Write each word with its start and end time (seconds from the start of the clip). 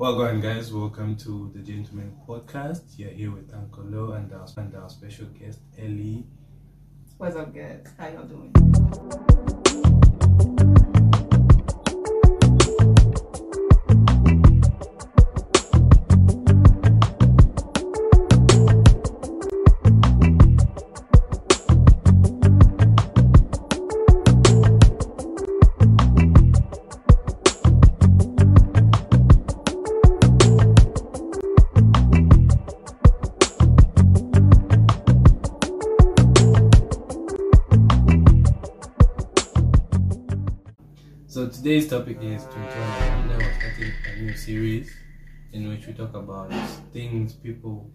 Well, 0.00 0.14
go 0.14 0.22
on, 0.22 0.40
guys. 0.40 0.72
Welcome 0.72 1.14
to 1.16 1.52
the 1.54 1.58
Gentleman 1.58 2.16
Podcast. 2.26 2.96
You're 2.96 3.10
here 3.10 3.30
with 3.30 3.52
Uncle 3.52 3.84
Lo 3.84 4.12
and 4.12 4.32
our, 4.32 4.46
and 4.56 4.74
our 4.74 4.88
special 4.88 5.26
guest, 5.26 5.58
Ely. 5.78 6.22
What's 7.18 7.36
up, 7.36 7.54
guys? 7.54 7.84
How 7.98 8.08
y'all 8.08 8.24
doing? 8.24 9.49
So 41.40 41.48
today's 41.48 41.88
topic 41.88 42.18
is 42.20 42.44
21 42.44 42.68
and 42.68 43.30
we're 43.30 43.54
starting 43.54 43.92
a 44.12 44.20
new 44.20 44.36
series 44.36 44.94
in 45.54 45.70
which 45.70 45.86
we 45.86 45.94
talk 45.94 46.12
about 46.14 46.52
things 46.92 47.32
people 47.32 47.90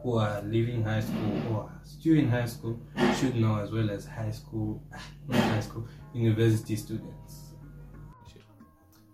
who 0.00 0.16
are 0.18 0.40
leaving 0.42 0.84
high 0.84 1.00
school 1.00 1.42
or 1.50 1.72
still 1.82 2.16
in 2.16 2.28
high 2.28 2.46
school 2.46 2.78
should 3.18 3.34
know 3.34 3.56
as 3.56 3.72
well 3.72 3.90
as 3.90 4.06
high 4.06 4.30
school, 4.30 4.80
not 5.26 5.42
high 5.42 5.58
school, 5.58 5.88
university 6.12 6.76
students. 6.76 7.54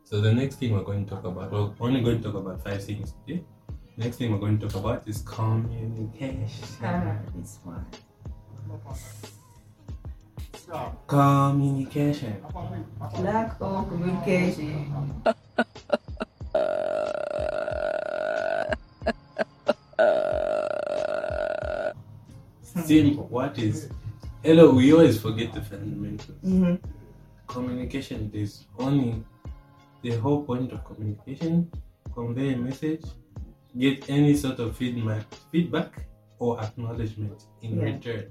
So 0.04 0.20
the 0.20 0.34
next 0.34 0.56
thing 0.56 0.74
we're 0.74 0.84
going 0.84 1.06
to 1.06 1.10
talk 1.14 1.24
about, 1.24 1.50
we're 1.50 1.72
only 1.80 2.02
going 2.02 2.20
to 2.20 2.24
talk 2.30 2.34
about 2.38 2.62
five 2.62 2.84
things 2.84 3.14
today. 3.26 3.42
Next 3.96 4.18
thing 4.18 4.30
we're 4.30 4.40
going 4.40 4.58
to 4.58 4.68
talk 4.68 4.78
about 4.78 5.08
is 5.08 5.22
communication. 5.22 6.44
Ah. 6.82 7.16
Communication. 11.06 12.36
Lack 13.20 13.56
of 13.60 13.88
communication. 13.88 14.92
Simple. 22.62 23.26
What 23.28 23.58
is? 23.58 23.88
Hello, 24.42 24.72
we 24.72 24.92
always 24.92 25.20
forget 25.20 25.52
the 25.52 25.60
fundamentals. 25.62 26.38
Mm-hmm. 26.44 26.76
Communication 27.46 28.30
is 28.32 28.64
only 28.78 29.22
the 30.02 30.16
whole 30.16 30.44
point 30.44 30.72
of 30.72 30.84
communication. 30.84 31.70
Convey 32.14 32.54
a 32.54 32.56
message, 32.56 33.04
get 33.76 34.08
any 34.08 34.36
sort 34.36 34.58
of 34.58 34.76
feedback, 34.76 35.24
feedback 35.52 36.06
or 36.38 36.60
acknowledgement 36.60 37.44
in 37.62 37.76
Yeah. 37.78 37.84
return. 37.84 38.24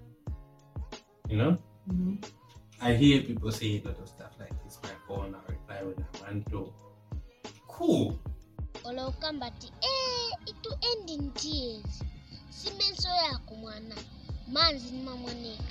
You 1.30 1.38
know, 1.38 1.58
Mm-hmm. 1.90 2.16
I 2.82 2.94
hear 2.96 3.22
people 3.24 3.52
say 3.52 3.82
a 3.84 3.88
lot 3.88 4.00
of 4.00 4.08
stuff 4.08 4.32
like, 4.40 4.54
"It's 4.66 4.80
my 4.84 4.90
phone. 5.08 5.36
I 5.36 5.52
reply 5.52 5.82
when 5.84 5.96
I 6.00 6.32
want 6.32 6.50
to." 6.52 6.74
Cool. 7.68 8.20
olowukamba 8.84 9.46
ati 9.46 9.68
"Eh, 9.82 10.32
itu 10.46 10.70
end 10.92 11.10
in 11.10 11.32
tears 11.32 12.04
simeso 12.50 13.08
yako 13.10 13.56
mwana 13.56 13.96
manzi 14.52 14.92
nimamwoneka 14.92 15.64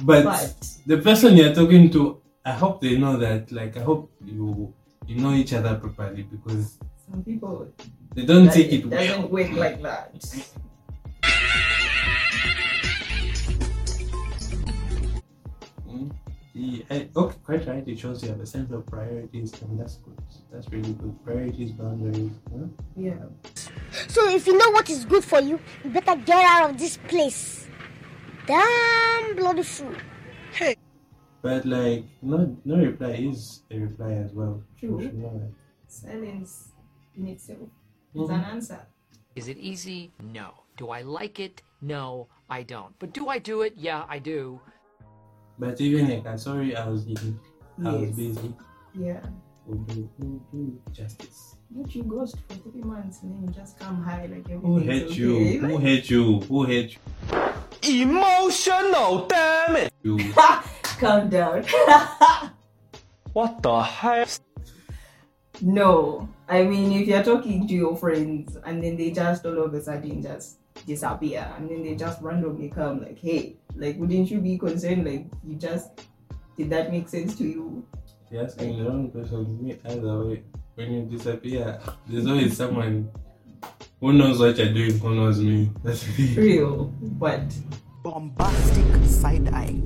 But, 0.00 0.24
But- 0.24 0.66
the 0.86 0.96
person 0.96 1.36
you're 1.36 1.54
talking 1.54 1.90
to, 1.90 2.20
I 2.44 2.52
hope 2.52 2.88
they 2.88 2.96
know 2.96 3.16
that. 3.18 3.50
Like, 3.52 3.76
I 3.80 3.82
hope 3.82 4.08
you 4.26 4.72
you 5.06 5.16
know 5.16 5.34
each 5.34 5.52
other 5.52 5.74
properly 5.80 6.22
because 6.22 6.78
Some 7.10 7.22
people 7.24 7.66
they 8.14 8.24
don't 8.24 8.52
take 8.52 8.68
it 8.72 8.84
it 8.84 8.86
well. 8.86 9.06
doesn't 9.08 9.30
work 9.32 9.50
like 9.52 9.82
that. 9.82 10.14
Mm. 16.56 16.84
Yeah, 16.90 17.04
okay, 17.16 17.36
quite 17.44 17.66
right. 17.66 17.86
It 17.86 17.98
shows 17.98 18.22
you 18.22 18.30
have 18.30 18.40
a 18.40 18.46
sense 18.46 18.72
of 18.72 18.86
priorities, 18.86 19.52
and 19.62 19.78
that's 19.78 19.96
good. 19.98 20.16
That's 20.52 20.68
really 20.70 20.92
good. 20.94 21.14
Priorities, 21.24 21.72
boundaries. 21.72 22.32
Huh? 22.50 22.66
Yeah. 22.96 23.14
So 24.08 24.28
if 24.30 24.46
you 24.46 24.56
know 24.58 24.70
what 24.70 24.88
is 24.90 25.04
good 25.04 25.24
for 25.24 25.40
you, 25.40 25.60
you 25.84 25.90
better 25.90 26.16
get 26.16 26.44
out 26.44 26.70
of 26.70 26.78
this 26.78 26.96
place. 26.96 27.66
Damn 28.46 29.36
bloody 29.36 29.62
fool. 29.62 29.94
Hey. 30.52 30.76
But 31.42 31.64
like, 31.66 32.04
no, 32.22 32.56
no 32.64 32.76
reply 32.76 33.10
is 33.30 33.62
a 33.70 33.78
reply 33.78 34.12
as 34.12 34.32
well. 34.32 34.62
True. 34.78 34.98
You 34.98 35.04
should 35.06 35.18
know 35.18 35.38
that. 35.38 35.52
Silence 35.86 36.72
in 37.16 37.28
itself 37.28 37.68
is 38.14 38.28
Mhm. 38.28 38.34
an 38.34 38.44
answer. 38.44 38.86
Is 39.36 39.48
it 39.48 39.58
easy? 39.58 40.10
No. 40.20 40.64
Do 40.76 40.88
I 40.90 41.02
like 41.02 41.38
it? 41.38 41.62
No, 41.80 42.28
I 42.50 42.62
don't. 42.62 42.98
But 42.98 43.12
do 43.12 43.28
I 43.28 43.38
do 43.38 43.62
it? 43.62 43.74
Yeah, 43.76 44.04
I 44.08 44.18
do. 44.18 44.60
But 45.58 45.80
even 45.80 46.08
like, 46.08 46.26
I'm 46.26 46.38
sorry, 46.38 46.76
I 46.76 46.88
was 46.88 47.06
in, 47.06 47.38
I 47.84 47.92
was 47.92 48.10
busy. 48.10 48.54
Yeah. 48.94 49.20
Would 49.66 49.86
do, 49.88 50.08
do, 50.20 50.40
do 50.52 50.80
justice. 50.92 51.56
But 51.70 51.94
you 51.94 52.02
ghost 52.04 52.36
for 52.48 52.54
three 52.70 52.80
months 52.82 53.22
and 53.22 53.34
then 53.34 53.42
you 53.42 53.54
just 53.54 53.78
come 53.78 54.02
high 54.02 54.22
like 54.22 54.48
everything. 54.48 54.60
Who 54.62 54.78
hate 54.78 55.10
you? 55.10 55.60
Who 55.60 55.78
hate 55.78 56.10
you? 56.10 56.40
Who 56.40 56.64
hate 56.64 56.96
you? 57.82 58.02
Emotional, 58.02 59.26
damn 59.26 59.76
it! 59.76 59.92
you? 60.02 60.18
Calm 60.98 61.28
down. 61.28 61.64
What 63.32 63.62
the 63.62 63.82
hell? 63.82 64.26
no. 65.60 66.28
I 66.48 66.64
mean, 66.64 66.90
if 66.92 67.06
you're 67.06 67.22
talking 67.22 67.68
to 67.68 67.74
your 67.74 67.94
friends 67.94 68.56
and 68.64 68.82
then 68.82 68.96
they 68.96 69.10
just 69.10 69.44
all 69.44 69.62
of 69.62 69.74
a 69.74 69.82
sudden 69.82 70.22
just 70.22 70.58
disappear 70.88 71.46
and 71.56 71.68
then 71.70 71.82
they 71.84 71.94
just 71.94 72.20
randomly 72.22 72.70
come 72.70 73.02
like, 73.04 73.18
hey, 73.18 73.56
like, 73.76 73.96
wouldn't 73.98 74.30
you 74.30 74.40
be 74.40 74.56
concerned? 74.58 75.04
Like, 75.04 75.26
you 75.46 75.54
just, 75.56 75.90
did 76.56 76.70
that 76.70 76.90
make 76.90 77.08
sense 77.08 77.36
to 77.36 77.44
you? 77.44 77.86
You're 78.30 78.44
asking 78.44 78.78
the 78.78 78.88
wrong 78.88 79.10
person. 79.10 79.62
Me 79.62 79.76
either 79.84 80.24
way. 80.24 80.42
When 80.74 80.92
you 80.92 81.02
disappear, 81.04 81.78
there's 82.06 82.26
always 82.26 82.56
someone 82.56 83.10
who 84.00 84.12
knows 84.12 84.38
what 84.38 84.56
you're 84.56 84.72
doing, 84.72 84.98
who 84.98 85.14
knows 85.14 85.40
me. 85.40 85.70
That's 85.84 86.06
me. 86.18 86.34
Real. 86.36 86.84
But 87.20 87.44
bombastic 88.02 89.04
side 89.04 89.48
eye, 89.52 89.82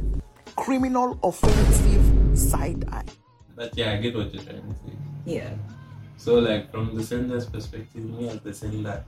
criminal 0.54 1.18
offensive 1.22 2.38
side 2.38 2.84
eye. 2.92 3.04
But 3.56 3.76
yeah, 3.76 3.92
I 3.92 3.96
get 3.96 4.14
what 4.14 4.32
you're 4.34 4.42
trying 4.42 4.62
to 4.62 4.74
say. 4.84 4.96
yeah. 5.24 5.50
So, 6.22 6.38
like 6.38 6.70
from 6.70 6.94
the 6.94 7.02
sender's 7.02 7.46
perspective, 7.46 8.04
me 8.04 8.28
as 8.28 8.38
the 8.42 8.54
sender, 8.54 9.02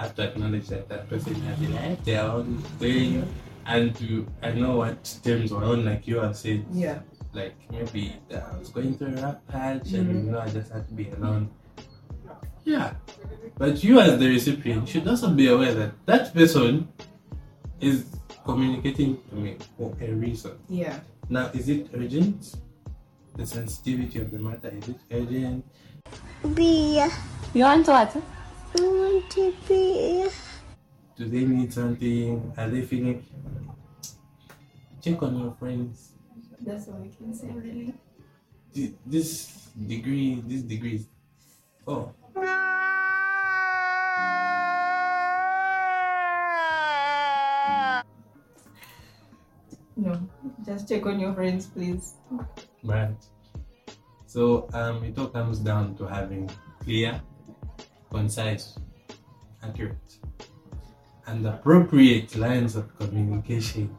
I 0.00 0.02
have 0.02 0.16
to 0.16 0.22
acknowledge 0.24 0.66
that 0.66 0.88
that 0.88 1.08
person 1.08 1.36
has 1.46 1.60
like 1.60 2.02
their 2.04 2.24
own 2.24 2.58
thing, 2.82 3.22
and 3.66 3.94
to 4.02 4.26
I 4.42 4.50
know 4.50 4.78
what 4.78 4.98
terms 5.22 5.52
were 5.52 5.62
on, 5.62 5.84
like 5.84 6.08
you 6.08 6.18
have 6.18 6.36
said. 6.36 6.66
Yeah. 6.72 6.98
Like 7.32 7.54
maybe 7.70 8.16
I 8.34 8.58
was 8.58 8.70
going 8.70 8.98
through 8.98 9.14
a 9.14 9.22
rough 9.22 9.46
patch, 9.46 9.92
and 9.92 10.10
Mhm. 10.10 10.24
you 10.24 10.30
know 10.32 10.40
I 10.40 10.48
just 10.50 10.72
had 10.72 10.88
to 10.88 10.94
be 10.94 11.08
alone. 11.10 11.50
Yeah, 12.64 12.94
but 13.58 13.84
you 13.84 14.00
as 14.00 14.18
the 14.18 14.26
recipient 14.26 14.88
should 14.88 15.06
also 15.06 15.30
be 15.30 15.46
aware 15.46 15.72
that 15.72 15.92
that 16.06 16.34
person 16.34 16.88
is 17.80 18.06
communicating 18.44 19.18
to 19.30 19.36
me 19.36 19.56
for 19.78 19.94
a 20.00 20.10
reason. 20.10 20.58
Yeah. 20.68 20.98
Now, 21.28 21.46
is 21.54 21.68
it 21.68 21.90
urgent? 21.94 22.56
The 23.36 23.46
sensitivity 23.46 24.18
of 24.18 24.32
the 24.32 24.38
matter 24.40 24.72
is 24.74 24.88
it 24.88 24.98
urgent? 25.12 25.62
Be. 26.54 27.04
You 27.54 27.64
want 27.64 27.86
what? 27.88 28.16
I 28.16 28.80
want 28.80 29.30
to 29.30 29.54
be. 29.68 30.28
Do 31.16 31.24
they 31.28 31.44
need 31.44 31.72
something? 31.72 32.52
Are 32.56 32.68
they 32.68 32.82
feeling? 32.82 33.24
Check 35.02 35.22
on 35.22 35.38
your 35.38 35.52
friends. 35.58 36.12
That's 36.60 36.88
all 36.88 37.02
I 37.02 37.08
can 37.16 37.32
say, 37.34 37.48
really. 37.50 37.94
This 39.06 39.68
degree, 39.86 40.42
this 40.46 40.62
degree. 40.62 41.06
Oh, 41.86 42.12
No. 49.96 50.28
Just 50.64 50.88
check 50.88 51.06
on 51.06 51.18
your 51.18 51.32
friends, 51.34 51.66
please. 51.66 52.14
right. 52.84 53.16
So 54.36 54.68
um, 54.74 55.02
it 55.02 55.16
all 55.18 55.28
comes 55.28 55.60
down 55.60 55.96
to 55.96 56.04
having 56.04 56.50
clear, 56.84 57.22
concise, 58.12 58.76
accurate, 59.62 59.96
and 61.26 61.46
appropriate 61.46 62.36
lines 62.36 62.76
of 62.76 62.84
communication. 62.98 63.96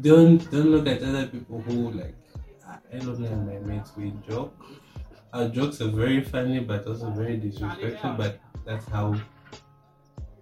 Don't 0.00 0.42
don't 0.50 0.66
look 0.74 0.88
at 0.88 1.00
other 1.00 1.28
people 1.28 1.60
who 1.60 1.92
like. 1.92 2.18
I 2.66 2.98
don't 2.98 3.20
know 3.20 3.36
my 3.36 3.60
mates 3.62 3.92
we 3.96 4.12
joke. 4.28 4.52
Our 5.32 5.48
jokes 5.48 5.80
are 5.80 5.94
very 5.94 6.20
funny, 6.20 6.58
but 6.58 6.84
also 6.84 7.10
very 7.10 7.36
disrespectful. 7.36 8.14
But 8.18 8.40
that's 8.66 8.88
how 8.88 9.14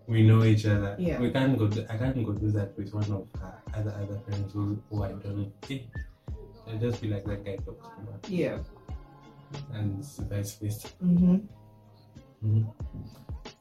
we 0.07 0.23
know 0.23 0.45
each 0.45 0.65
other. 0.65 0.97
Yeah. 0.99 1.21
We 1.21 1.31
can't 1.31 1.59
go. 1.59 1.69
I 1.91 1.99
can't 1.99 2.25
go 2.25 2.33
do 2.33 2.51
that 2.53 2.73
with 2.79 2.95
one 2.95 3.05
of 3.13 3.29
uh, 3.37 3.53
other 3.77 3.93
other 4.01 4.19
friends 4.25 4.55
who, 4.55 4.81
who 4.89 5.05
I 5.05 5.13
don't 5.13 5.37
know. 5.37 5.53
I'll 6.73 6.79
just 6.79 7.03
be 7.03 7.09
like 7.09 7.25
that 7.27 7.45
guy 7.45 7.57
talks 7.57 7.87
to 7.87 8.01
me, 8.03 8.39
Yeah. 8.41 8.59
and 9.75 10.03
vice 10.31 10.55
versa. 10.57 10.89
Mm-hmm. 11.05 11.37
Mhm. 12.45 12.67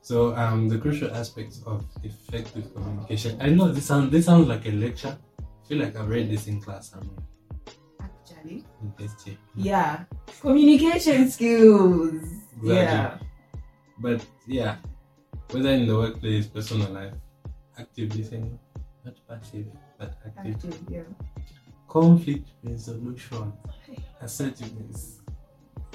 So 0.01 0.35
um, 0.35 0.67
the 0.69 0.77
crucial 0.77 1.11
aspects 1.13 1.61
of 1.67 1.85
effective 2.03 2.73
communication. 2.73 3.37
I 3.41 3.49
know 3.49 3.67
this 3.71 3.85
sounds 3.85 4.11
this 4.11 4.25
sounds 4.25 4.47
like 4.47 4.65
a 4.65 4.71
lecture. 4.71 5.17
I 5.39 5.67
feel 5.67 5.79
like 5.83 5.95
I've 5.95 6.09
read 6.09 6.31
this 6.31 6.47
in 6.47 6.61
class 6.61 6.89
somewhere. 6.91 7.19
Actually. 7.99 8.63
in. 8.81 9.37
Yeah. 9.55 10.03
Communication 10.41 11.29
skills. 11.29 12.23
Exactly. 12.63 12.73
Yeah. 12.73 13.17
But 13.99 14.25
yeah, 14.47 14.77
whether 15.51 15.69
in 15.69 15.85
the 15.85 15.95
workplace, 15.95 16.47
personal 16.47 16.89
life, 16.91 17.13
active 17.77 18.15
listening, 18.15 18.57
not 19.05 19.15
passive, 19.29 19.67
but 19.99 20.15
active. 20.25 20.55
Active, 20.55 20.79
yeah. 20.89 21.03
Conflict 21.91 22.47
resolution, 22.63 23.51
assertiveness. 24.21 25.19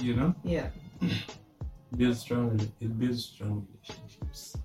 You 0.02 0.12
know, 0.14 0.34
Yeah. 0.44 0.68
builds 1.96 2.20
strong. 2.20 2.60
It 2.84 2.98
builds 3.00 3.24
strong 3.32 3.66
relationships. 3.72 4.58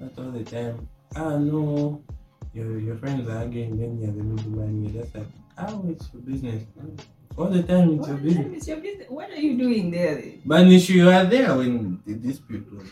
Not 0.00 0.16
all 0.16 0.30
the 0.32 0.44
time. 0.44 0.88
Ah 1.14 1.36
no, 1.36 2.00
your 2.56 2.80
your 2.80 2.96
friends 2.96 3.28
are 3.28 3.36
arguing, 3.44 3.76
then 3.76 4.00
you're 4.00 4.16
the 4.16 4.24
middleman. 4.24 4.80
You're 4.88 5.02
just 5.04 5.14
like, 5.14 5.28
oh, 5.60 5.84
it's 5.92 6.08
your 6.14 6.22
business. 6.22 6.64
All 7.36 7.52
the 7.52 7.62
time, 7.62 8.00
it's 8.00 8.08
your 8.08 8.16
business. 8.16 8.62
is 8.62 8.68
your 8.68 8.80
business? 8.80 9.08
what 9.10 9.28
are 9.28 9.36
you 9.44 9.58
doing 9.60 9.90
there? 9.90 10.24
But 10.46 10.64
Nishu, 10.72 10.94
you 11.04 11.10
are 11.10 11.24
there 11.28 11.52
when 11.54 12.00
the 12.06 12.14
dispute 12.16 12.64
was, 12.72 12.88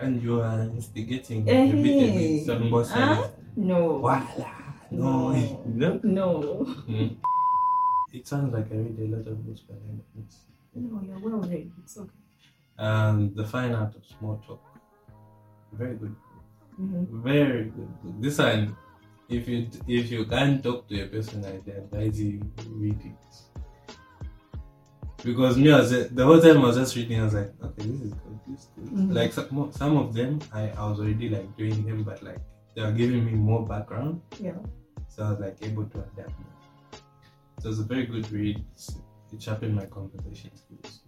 and 0.00 0.22
you 0.22 0.38
are 0.40 0.62
instigating 0.62 1.42
a 1.42 1.50
bit, 1.50 1.74
a 1.74 1.76
Hey. 1.82 2.44
bit 2.46 2.54
on 2.54 2.70
both 2.70 2.90
Huh? 2.90 3.34
No. 3.56 3.98
Voila. 3.98 4.65
No, 4.90 5.32
no. 5.66 6.00
No. 6.02 6.66
Mm. 6.88 7.16
It 8.12 8.26
sounds 8.26 8.52
like 8.54 8.70
I 8.72 8.76
read 8.76 8.98
a 9.00 9.16
lot 9.16 9.26
of 9.26 9.46
books, 9.46 9.60
but 9.68 9.76
I 9.76 9.88
don't. 9.88 10.32
No, 10.74 11.00
you're 11.02 11.18
well 11.18 11.40
read. 11.48 11.70
It's 11.82 11.96
okay. 11.98 12.10
Um, 12.78 13.34
the 13.34 13.44
fine 13.44 13.74
art 13.74 13.94
of 13.96 14.04
small 14.06 14.42
talk. 14.46 14.62
Very 15.72 15.96
good. 15.96 16.14
Mm-hmm. 16.80 17.22
Very 17.22 17.64
good. 17.64 18.02
book. 18.02 18.14
This 18.20 18.38
one, 18.38 18.76
if 19.28 19.48
you 19.48 19.68
if 19.88 20.10
you 20.10 20.24
can't 20.26 20.62
talk 20.62 20.88
to 20.88 21.00
a 21.02 21.06
person, 21.06 21.44
I 21.44 21.56
advise 21.70 22.20
you 22.20 22.40
read 22.68 23.00
it. 23.04 23.94
Because 25.24 25.56
me, 25.56 25.72
I 25.72 25.78
was 25.80 25.90
the 25.90 26.24
whole 26.24 26.40
time 26.40 26.58
I 26.58 26.66
was 26.66 26.76
just 26.76 26.94
reading, 26.94 27.20
I 27.20 27.24
was 27.24 27.34
like, 27.34 27.52
okay, 27.64 27.82
this 27.88 28.00
is 28.02 28.12
good, 28.12 28.38
this 28.46 28.60
is 28.60 28.68
good. 28.76 28.84
Mhm. 28.92 29.14
Like 29.14 29.32
some, 29.32 29.72
some 29.72 29.96
of 29.96 30.14
them, 30.14 30.38
I, 30.52 30.68
I 30.70 30.88
was 30.88 31.00
already 31.00 31.28
like 31.30 31.56
doing 31.56 31.84
them, 31.84 32.04
but 32.04 32.22
like 32.22 32.38
they 32.76 32.82
were 32.82 32.92
giving 32.92 33.24
me 33.24 33.32
more 33.32 33.66
background, 33.66 34.20
Yeah. 34.38 34.58
so 35.08 35.24
I 35.24 35.30
was 35.30 35.40
like 35.40 35.56
able 35.62 35.86
to 35.86 35.98
adapt 35.98 36.38
more. 36.38 37.00
So 37.60 37.70
it's 37.70 37.78
a 37.78 37.84
very 37.84 38.04
good 38.06 38.30
read. 38.30 38.62
It 39.32 39.42
sharpened 39.42 39.74
my 39.74 39.86
conversation 39.86 40.50
skills. 40.54 41.00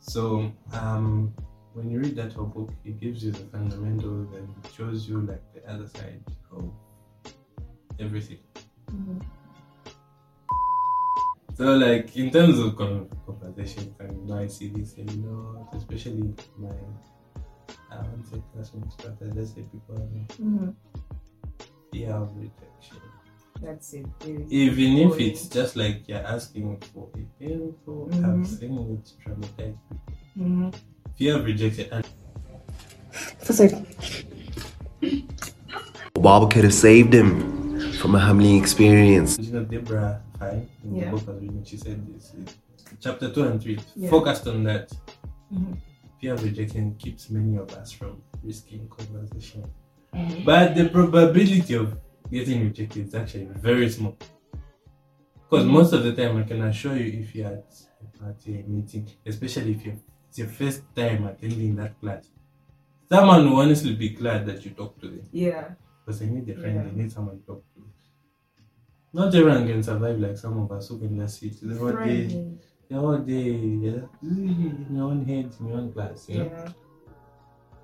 So 0.00 0.52
um, 0.74 1.32
when 1.72 1.90
you 1.90 1.98
read 2.00 2.16
that 2.16 2.34
whole 2.34 2.44
book, 2.46 2.70
it 2.84 3.00
gives 3.00 3.24
you 3.24 3.32
the 3.32 3.44
fundamentals 3.46 4.28
and 4.36 4.46
it 4.62 4.70
shows 4.76 5.08
you 5.08 5.22
like 5.22 5.42
the 5.54 5.66
other 5.72 5.88
side 5.88 6.22
of 6.52 6.70
everything. 7.98 8.38
Mhm. 8.92 9.22
So 11.56 11.76
like 11.76 12.14
in 12.16 12.30
terms 12.30 12.58
of 12.58 12.76
con- 12.76 13.08
conversations, 13.26 13.94
I 13.98 14.06
know 14.26 14.36
I 14.36 14.48
see 14.48 14.68
this 14.68 14.96
a 14.98 15.04
lot, 15.26 15.72
especially 15.74 16.34
my 16.58 16.68
I 18.34 18.56
won't 18.56 18.72
say 18.72 18.80
classmates, 18.82 18.96
but 18.96 19.26
I 19.26 19.30
just 19.34 19.54
say 19.54 19.62
people 19.62 19.94
I 19.96 19.98
know, 19.98 20.26
Mhm. 20.40 20.74
fear 21.92 22.10
of 22.12 22.30
rejection. 22.36 22.98
That's 23.62 23.94
it. 23.94 24.06
Even 24.50 24.96
if 24.96 25.02
important. 25.02 25.20
it's 25.20 25.48
just 25.48 25.76
like 25.76 26.08
you're 26.08 26.18
asking 26.18 26.76
for 26.92 27.08
a 27.14 27.18
painful, 27.38 28.08
Mhm. 28.10 28.24
I've 28.40 28.46
seen 28.46 28.78
it 28.78 29.12
traumatize 29.24 29.76
people. 29.88 30.14
Mhm. 30.36 30.74
Fear 31.16 31.36
of 31.38 31.44
rejection 31.44 31.88
and 31.92 32.04
Bob 36.14 36.50
could 36.52 36.64
have 36.64 36.74
saved 36.74 37.14
him 37.14 37.30
from 38.00 38.14
a 38.14 38.18
humbling 38.18 38.56
experience. 38.58 39.38
you 39.38 39.52
know 39.52 39.64
Deborah 39.64 40.20
Fine 40.38 40.68
in 40.84 40.96
Yeah. 40.96 41.04
the 41.04 41.10
book 41.12 41.28
I 41.28 41.32
was 41.32 41.40
reading, 41.42 41.64
she 41.64 41.76
said 41.76 41.98
this 42.12 42.32
chapter 43.00 43.30
two 43.32 43.44
and 43.44 43.62
three 43.62 43.78
Yeah. 43.94 44.10
focused 44.10 44.46
on 44.48 44.64
that. 44.64 44.90
Mhm. 45.52 45.76
Of 46.28 46.42
rejection 46.42 46.94
keeps 46.96 47.28
many 47.30 47.56
of 47.58 47.70
us 47.74 47.92
from 47.92 48.22
risking 48.42 48.88
conversation. 48.88 49.64
Mhm. 50.14 50.44
But 50.44 50.74
the 50.74 50.88
probability 50.88 51.74
of 51.74 51.98
getting 52.30 52.62
rejected 52.64 53.06
is 53.08 53.14
actually 53.14 53.44
very 53.56 53.88
small. 53.90 54.16
Because 55.50 55.66
most 55.66 55.92
of 55.92 56.02
the 56.02 56.12
time, 56.14 56.36
I 56.38 56.42
can 56.44 56.62
assure 56.62 56.96
you, 56.96 57.20
if 57.20 57.34
you're 57.34 57.48
at 57.48 57.72
a 58.02 58.18
party, 58.18 58.60
a 58.60 58.68
meeting, 58.68 59.06
especially 59.26 59.72
if 59.72 59.84
you're, 59.84 59.96
it's 60.28 60.38
your 60.38 60.48
first 60.48 60.82
time 60.96 61.26
attending 61.26 61.76
that 61.76 62.00
class, 62.00 62.30
someone 63.10 63.50
will 63.50 63.58
honestly 63.60 63.94
be 63.94 64.08
glad 64.10 64.46
that 64.46 64.64
you 64.64 64.70
talk 64.70 64.98
to 65.00 65.08
them. 65.08 65.22
Yeah. 65.30 65.74
Because 66.04 66.20
they 66.20 66.26
need 66.26 66.48
a 66.48 66.54
friend, 66.56 66.74
Yeah. 66.76 66.82
they 66.84 67.02
need 67.02 67.12
someone 67.12 67.38
to 67.40 67.44
talk 67.46 67.64
to. 67.74 67.82
Not 69.12 69.34
everyone 69.34 69.66
can 69.66 69.82
survive 69.82 70.18
like 70.18 70.36
some 70.38 70.58
of 70.58 70.72
us 70.72 70.88
who 70.88 70.98
can 70.98 71.16
just 71.18 71.38
sit 71.38 71.60
the 71.60 71.76
whole 71.76 71.92
day, 71.92 72.56
Friend. 72.94 73.00
the 73.00 73.00
whole 73.00 73.18
day, 73.18 73.34
you're 73.34 73.94
in 73.94 74.08
mm-hmm. 74.22 74.96
your 74.96 75.04
own 75.04 75.24
head, 75.24 75.52
in 75.60 75.68
your 75.68 75.78
own 75.78 75.92
class, 75.92 76.28
you 76.28 76.38
know? 76.38 76.44
Yeah. 76.44 76.72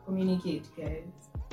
Communicate, 0.06 0.66
guys. 0.76 1.02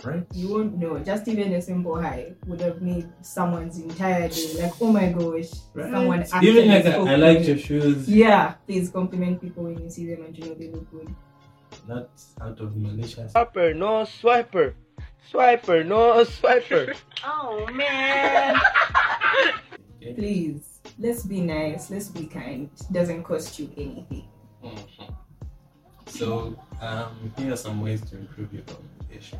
Right? 0.04 0.25
You 0.33 0.50
won't 0.50 0.77
know. 0.77 1.00
Just 1.00 1.27
even 1.27 1.54
a 1.54 1.62
simple 1.62 2.00
hi 2.00 2.33
would 2.45 2.62
have 2.62 2.81
made 2.81 3.09
someone's 3.21 3.80
entire 3.80 4.30
day. 4.30 4.54
Like, 4.62 4.74
oh 4.80 4.92
my 4.92 5.09
gosh, 5.12 5.50
someone 5.74 6.19
Right. 6.19 6.33
actually 6.33 6.50
Even 6.50 6.68
like, 6.68 6.86
spoke 6.86 7.07
I, 7.07 7.30
I 7.30 7.36
to 7.36 7.44
your 7.44 7.57
shoes. 7.57 8.07
Yeah, 8.07 8.54
please 8.68 8.89
compliment 8.89 9.42
people 9.42 9.63
when 9.63 9.80
you 9.80 9.89
see 9.89 10.06
them 10.13 10.24
and 10.25 10.38
you 10.38 10.45
know 10.45 10.53
they 10.53 10.69
look 10.69 10.89
good. 10.92 11.15
not 11.88 12.10
out 12.42 12.60
of 12.60 12.75
malicious. 12.77 13.33
Swiper, 13.33 13.75
no 13.75 14.03
swiper. 14.03 14.74
Swiper, 15.31 15.86
no 15.86 16.24
swiper. 16.24 16.95
Oh 17.25 17.65
man. 17.74 18.60
Please, 20.15 20.76
let's 21.00 21.24
be 21.24 21.42
nice. 21.42 21.90
Let's 21.90 22.08
be 22.10 22.26
kind. 22.26 22.70
It 22.80 22.92
doesn't 22.94 23.24
cost 23.24 23.60
you 23.60 23.70
anything. 23.78 24.28
Mhm. 24.64 25.16
So, 26.08 26.56
um, 26.82 27.32
here 27.38 27.54
are 27.54 27.58
some 27.58 27.82
ways 27.82 28.02
to 28.10 28.18
improve 28.18 28.54
your 28.54 28.64
communication. 28.64 29.40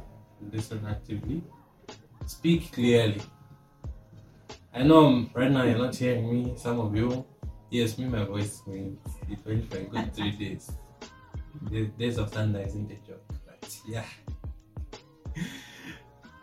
Listen 0.51 0.86
actively, 0.86 1.42
speak 2.25 2.71
clearly. 2.71 3.21
I 4.74 4.83
know 4.83 5.27
right 5.33 5.51
now 5.51 5.63
you're 5.63 5.80
not 5.80 5.95
hearing 5.95 6.30
me. 6.30 6.54
Some 6.57 6.80
of 6.80 6.95
you, 6.95 7.25
yes, 7.71 7.98
me, 7.98 8.06
my 8.06 8.24
voice 8.25 8.62
went. 8.68 9.00
It 9.30 9.39
went 9.45 9.71
for 9.71 9.80
a 9.80 9.83
good 9.83 10.13
three 10.13 10.31
days. 10.31 10.71
The 11.71 11.86
days 11.98 12.18
of 12.19 12.31
thunder 12.31 12.59
isn't 12.59 12.92
a 12.92 12.95
joke, 13.07 13.24
but 13.45 13.80
yeah. 13.87 14.06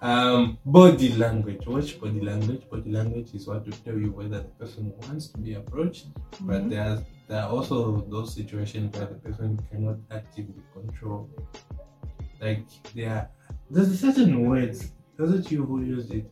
Um, 0.04 0.58
body 0.66 1.14
language. 1.14 1.66
Watch 1.66 1.98
body 1.98 2.20
language. 2.20 2.68
Body 2.70 2.90
language 2.90 3.30
is 3.34 3.46
what 3.46 3.64
will 3.64 3.72
tell 3.86 3.96
you 3.98 4.10
whether 4.12 4.38
the 4.46 4.52
person 4.60 4.92
wants 5.00 5.28
to 5.28 5.38
be 5.38 5.54
approached 5.54 6.08
but 6.42 6.62
Mhm. 6.64 6.70
there 6.70 7.40
are, 7.42 7.48
also 7.48 8.02
those 8.10 8.34
situations 8.34 8.94
where 8.96 9.06
the 9.06 9.14
person 9.14 9.58
cannot 9.70 9.96
actively 10.10 10.62
control. 10.74 11.30
Like 12.40 12.66
there 12.94 13.10
are 13.16 13.28
there's 13.70 13.98
certain 13.98 14.32
words. 14.50 14.92
Was 15.18 15.32
it 15.38 15.50
you 15.50 15.64
who 15.64 15.80
used 15.82 16.12
it? 16.12 16.30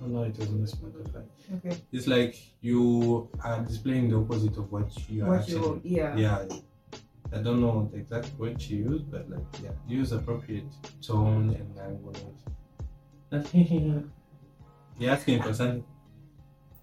Oh 0.00 0.06
no, 0.06 0.22
it 0.22 0.38
wasn't 0.38 0.68
Spotify. 0.68 1.24
Okay. 1.56 1.76
It's 1.90 2.06
like 2.06 2.36
you 2.60 3.28
are 3.42 3.60
displaying 3.64 4.10
the 4.10 4.16
opposite 4.18 4.56
of 4.58 4.70
what 4.70 4.88
you 5.10 5.24
are 5.24 5.30
What 5.30 5.40
actually. 5.40 5.80
you 5.82 5.96
yeah. 5.96 6.16
yeah. 6.16 6.44
I 7.32 7.38
don't 7.38 7.60
know 7.60 7.88
the 7.92 7.98
exact 7.98 8.32
word 8.38 8.60
she 8.60 8.76
used, 8.76 9.10
but 9.10 9.28
like 9.28 9.44
yeah, 9.62 9.70
use 9.86 10.12
appropriate 10.12 10.64
tone 11.02 11.50
and 11.54 11.76
language. 11.76 12.16
You're 14.98 15.10
asking 15.12 15.42
for 15.42 15.52
something. 15.52 15.84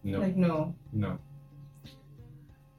No. 0.04 0.20
Like 0.20 0.36
no. 0.38 0.76
No. 0.94 1.18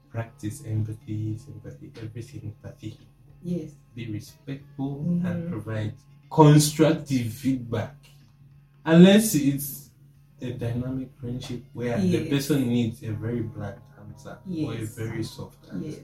Practice 0.09 0.63
empathy, 0.65 1.37
sympathy, 1.37 1.91
everything 2.01 2.55
empathy. 2.63 2.97
Yes. 3.43 3.71
Be 3.93 4.11
respectful 4.11 5.03
Mhm. 5.03 5.25
and 5.25 5.49
provide 5.51 5.93
constructive 6.31 7.27
feedback. 7.33 7.95
Unless 8.85 9.35
it's 9.35 9.89
a 10.41 10.51
dynamic 10.53 11.09
friendship 11.19 11.63
where 11.73 11.99
the 11.99 12.29
person 12.29 12.67
needs 12.69 13.03
a 13.03 13.11
very 13.11 13.41
blunt 13.41 13.77
answer 13.99 14.37
or 14.47 14.73
a 14.73 14.85
very 14.85 15.23
soft 15.23 15.59
answer. 15.71 15.85
Yes. 15.89 15.99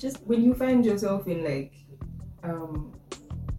Just 0.00 0.22
when 0.24 0.42
you 0.42 0.54
find 0.54 0.82
yourself 0.82 1.28
in 1.28 1.44
like 1.44 1.74
um, 2.42 2.98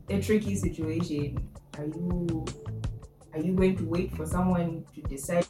a 0.10 0.19
tricky 0.19 0.55
situation, 0.55 1.38
are 1.77 1.86
you 1.86 2.45
are 3.33 3.39
you 3.39 3.53
going 3.53 3.77
to 3.77 3.86
wait 3.86 4.12
for 4.15 4.25
someone 4.25 4.83
to 4.95 5.01
decide 5.03 5.45